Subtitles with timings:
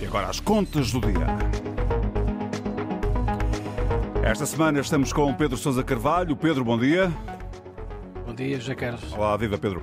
[0.00, 1.26] E agora as contas do dia.
[4.22, 6.36] Esta semana estamos com Pedro Sousa Carvalho.
[6.36, 7.12] Pedro, bom dia.
[8.26, 9.12] Bom dia, José Carlos.
[9.12, 9.82] Olá, viva Pedro.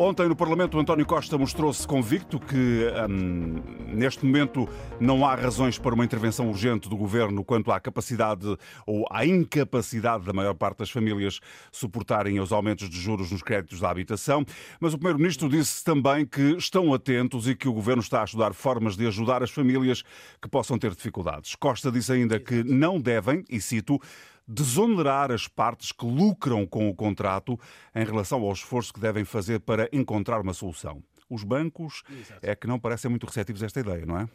[0.00, 3.56] Ontem no Parlamento, António Costa mostrou-se convicto que hum,
[3.88, 4.68] neste momento
[5.00, 8.46] não há razões para uma intervenção urgente do governo quanto à capacidade
[8.86, 11.40] ou à incapacidade da maior parte das famílias
[11.72, 14.44] suportarem os aumentos de juros nos créditos da habitação.
[14.78, 18.54] Mas o Primeiro-Ministro disse também que estão atentos e que o governo está a estudar
[18.54, 20.04] formas de ajudar as famílias
[20.40, 21.56] que possam ter dificuldades.
[21.56, 24.00] Costa disse ainda que não devem, e cito,
[24.48, 27.60] desonerar as partes que lucram com o contrato
[27.94, 31.02] em relação ao esforço que devem fazer para encontrar uma solução.
[31.28, 32.40] Os bancos Exato.
[32.42, 34.28] é que não parecem muito receptivos a esta ideia, não é?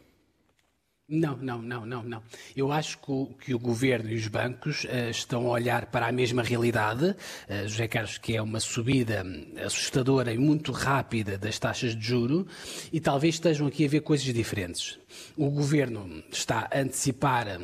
[1.06, 2.22] Não, não, não, não, não.
[2.56, 6.06] Eu acho que o, que o governo e os bancos uh, estão a olhar para
[6.06, 7.04] a mesma realidade.
[7.10, 9.22] Uh, José Carlos, que é uma subida
[9.62, 12.46] assustadora e muito rápida das taxas de juro,
[12.90, 14.98] e talvez estejam aqui a ver coisas diferentes.
[15.36, 17.60] O governo está a antecipar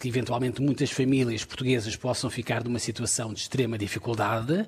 [0.00, 4.66] que eventualmente muitas famílias portuguesas possam ficar numa situação de extrema dificuldade.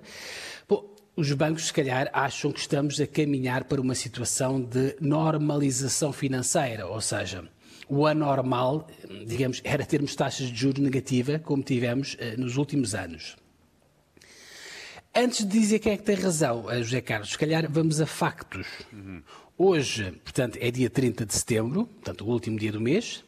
[0.69, 6.12] Bom, os bancos, se calhar, acham que estamos a caminhar para uma situação de normalização
[6.12, 7.48] financeira, ou seja,
[7.88, 8.86] o anormal,
[9.27, 13.36] digamos, era termos taxas de juros negativa, como tivemos eh, nos últimos anos.
[15.14, 18.06] Antes de dizer quem é que tem razão, eh, José Carlos, se calhar vamos a
[18.06, 18.66] factos.
[18.91, 19.22] Uhum.
[19.58, 23.22] Hoje, portanto, é dia 30 de setembro, portanto, o último dia do mês.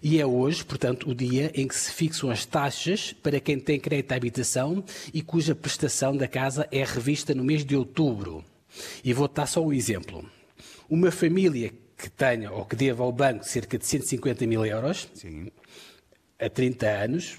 [0.00, 3.80] E é hoje, portanto, o dia em que se fixam as taxas para quem tem
[3.80, 8.44] crédito à habitação e cuja prestação da casa é revista no mês de outubro.
[9.02, 10.24] E vou dar só um exemplo.
[10.88, 15.50] Uma família que tenha ou que deva ao banco cerca de 150 mil euros Sim.
[16.38, 17.36] a 30 anos,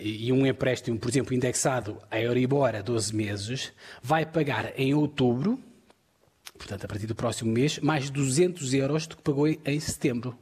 [0.00, 5.58] e um empréstimo, por exemplo, indexado a Euribor a 12 meses, vai pagar em outubro,
[6.58, 10.36] portanto, a partir do próximo mês, mais 200 euros do que pagou em setembro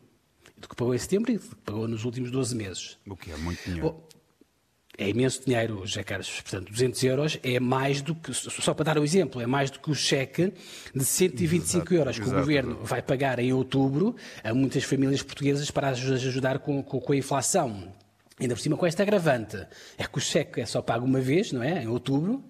[0.65, 2.99] do que pagou em setembro e do que pagou nos últimos 12 meses.
[3.07, 4.03] O que é muito dinheiro.
[4.97, 6.41] é imenso dinheiro, José Carlos.
[6.41, 9.79] Portanto, 200 euros é mais do que, só para dar um exemplo, é mais do
[9.79, 10.53] que o cheque
[10.95, 12.37] de 125 exato, euros que exato.
[12.37, 17.01] o Governo vai pagar em outubro a muitas famílias portuguesas para as ajudar com, com,
[17.01, 17.93] com a inflação.
[18.41, 19.57] Ainda por cima com esta agravante,
[19.97, 21.85] é que o cheque é só pago uma vez, não é?
[21.85, 22.45] Em outubro,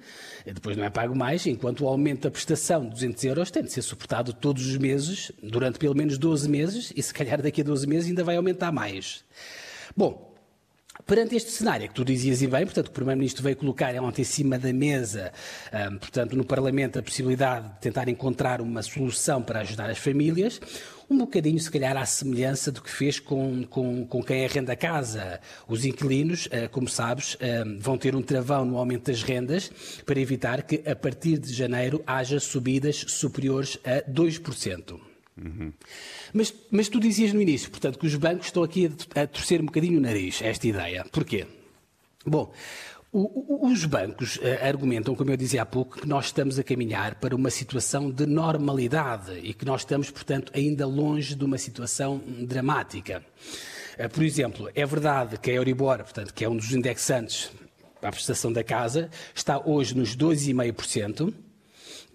[0.47, 3.71] depois não é pago mais, enquanto o aumento da prestação de 200 euros tem de
[3.71, 7.65] ser suportado todos os meses, durante pelo menos 12 meses, e se calhar daqui a
[7.65, 9.25] 12 meses ainda vai aumentar mais.
[9.95, 10.34] Bom,
[11.07, 14.25] Perante este cenário, que tu dizias e bem, portanto, o Primeiro-Ministro veio colocar ontem em
[14.25, 15.33] cima da mesa,
[15.93, 20.59] um, portanto, no Parlamento, a possibilidade de tentar encontrar uma solução para ajudar as famílias,
[21.11, 25.41] um bocadinho, se calhar, à semelhança do que fez com, com, com quem arrenda casa.
[25.69, 27.37] Os inquilinos, uh, como sabes,
[27.79, 29.71] vão ter um travão no aumento das rendas
[30.07, 35.14] para evitar que, a partir de janeiro, haja subidas superiores a 2%.
[35.37, 35.73] Uhum.
[36.33, 39.61] Mas, mas tu dizias no início, portanto, que os bancos estão aqui a, a torcer
[39.61, 41.05] um bocadinho o nariz, esta ideia.
[41.11, 41.47] Porquê?
[42.25, 42.53] Bom,
[43.13, 46.65] o, o, os bancos uh, argumentam, como eu dizia há pouco, que nós estamos a
[46.65, 51.59] caminhar para uma situação de normalidade e que nós estamos, portanto, ainda longe de uma
[51.59, 53.25] situação dramática.
[53.97, 57.53] Uh, por exemplo, é verdade que a Euribor, portanto, que é um dos indexantes
[58.01, 61.33] para a prestação da casa, está hoje nos 2,5%.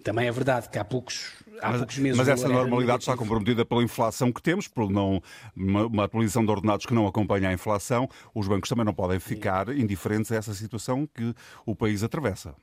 [0.02, 2.18] Também é verdade que há poucos há mas, poucos meses.
[2.18, 5.22] Mas essa normalidade está comprometida pela inflação que temos, por não,
[5.56, 8.08] uma, uma, atualização de ordenados que não acompanha a inflação.
[8.34, 11.34] Os bancos também não podem ficar indiferentes a essa situação que
[11.66, 12.54] o país atravessa.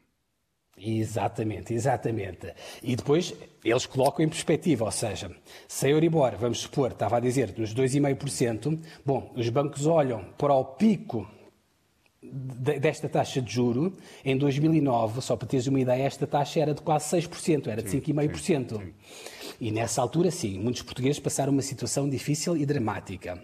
[0.80, 2.54] Exatamente, exatamente.
[2.84, 3.34] E depois
[3.66, 5.32] eles colocam em perspectiva, ou seja,
[5.68, 10.54] se a Euribor, vamos supor, estava a dizer, dos 2,5%, bom, os bancos olham para
[10.54, 11.28] o pico
[12.32, 16.82] desta taxa de juro, em 2009, só para teres uma ideia, esta taxa era de
[16.82, 18.82] quase 6%, era de 5,5%.
[19.60, 23.42] E nessa altura, sim, muitos portugueses passaram uma situação difícil e dramática.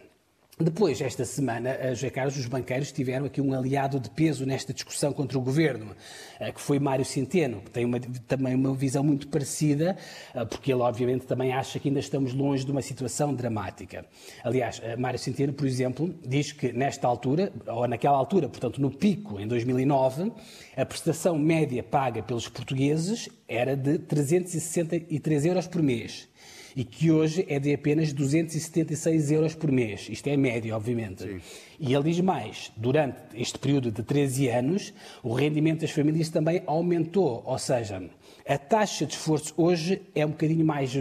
[0.59, 5.12] Depois, esta semana, José Carlos, os banqueiros tiveram aqui um aliado de peso nesta discussão
[5.12, 5.96] contra o governo,
[6.40, 9.97] eh, que foi Mário Centeno, que tem uma, também uma visão muito parecida,
[10.31, 14.06] eh, porque ele, obviamente, também acha que ainda estamos longe de uma situação dramática.
[14.44, 18.91] Aliás, eh, Mário Centeno, por exemplo, diz que nesta altura, ou naquela altura, portanto, no
[18.91, 20.32] pico, em 2009,
[20.78, 26.32] a prestação média paga pelos portugueses era de 363 euros por mês
[26.75, 30.08] e que hoje é de apenas 276 euros por mês.
[30.09, 31.23] Isto é média, obviamente.
[31.23, 31.41] Sim.
[31.79, 36.64] E ele diz mais: durante este período de 13 anos, o rendimento das famílias também
[36.66, 38.09] aumentou, ou seja,
[38.47, 40.91] a taxa de esforço hoje é um bocadinho mais,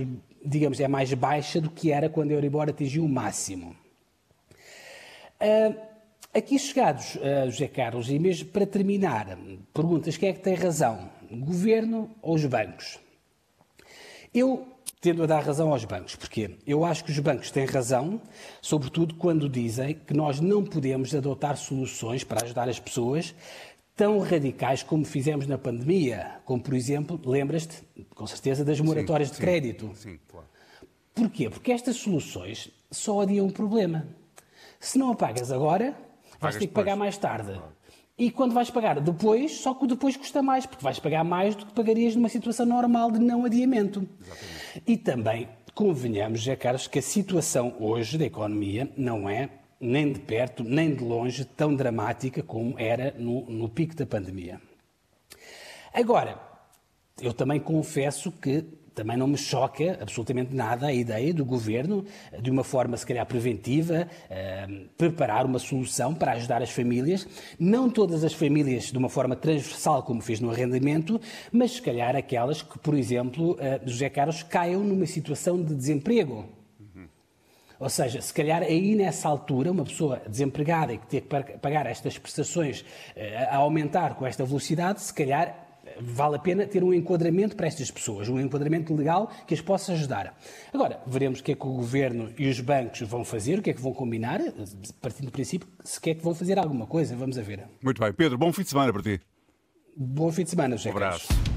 [0.45, 3.75] digamos, é mais baixa do que era quando a Euribor atingiu o máximo.
[5.41, 5.77] Uh,
[6.33, 9.39] aqui chegados, uh, José Carlos, e mesmo para terminar,
[9.73, 11.11] perguntas: quem é que tem razão?
[11.31, 12.99] Governo ou os bancos?
[14.35, 14.72] Eu
[15.03, 16.15] tendo a dar razão aos bancos.
[16.15, 16.57] Porquê?
[16.65, 18.23] Eu acho que os bancos têm razão,
[18.63, 23.35] sobretudo quando dizem que nós não podemos adotar soluções para ajudar as pessoas
[23.97, 27.83] tão radicais como fizemos na pandemia, como, por exemplo, lembras-te,
[28.15, 29.91] com certeza, das moratórias sim, de crédito.
[29.97, 30.47] Sim, claro.
[31.13, 31.51] Porquê?
[31.51, 34.07] Porque estas soluções só adiam o problema.
[34.79, 35.97] Se não a pagas agora,
[36.41, 37.53] vais ter que pagar mais tarde.
[37.55, 37.73] Claro.
[38.17, 41.57] E quando vais pagar depois, só que o depois custa mais, porque vais pagar mais
[41.57, 44.09] do que pagarias numa situação normal de não adiamento.
[44.21, 44.62] Exatamente.
[44.87, 49.49] E também, convenhamos, já Carlos, que a situação hoje da economia não é
[49.81, 54.61] nem de perto, nem de longe, tão dramática como era no, no pico da pandemia.
[55.93, 56.41] Agora,
[57.21, 62.05] eu também confesso que também não me choca absolutamente nada a ideia do governo,
[62.41, 64.67] de uma forma se calhar preventiva, eh,
[64.97, 67.27] preparar uma solução para ajudar as famílias,
[67.59, 72.15] não todas as famílias de uma forma transversal, como fez no arrendamento, mas se calhar
[72.17, 76.47] aquelas que, por exemplo, eh, José Carlos, caiam numa situação de desemprego.
[77.83, 81.85] Ou seja, se calhar aí nessa altura, uma pessoa desempregada e que tem que pagar
[81.85, 82.85] estas prestações
[83.17, 87.67] eh, a aumentar com esta velocidade, se calhar vale a pena ter um enquadramento para
[87.67, 90.37] estas pessoas, um enquadramento legal que as possa ajudar.
[90.73, 93.71] Agora, veremos o que é que o Governo e os bancos vão fazer, o que
[93.71, 94.41] é que vão combinar,
[95.01, 97.65] partindo do princípio, se quer que vão fazer alguma coisa, vamos a ver.
[97.83, 98.13] Muito bem.
[98.13, 99.21] Pedro, bom fim de semana para ti.
[99.97, 101.52] Bom fim de semana, José Um abraço.